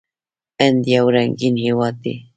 هند 0.59 0.81
یو 0.95 1.05
رنګین 1.15 1.55
هیواد 1.65 1.95
دی. 2.03 2.15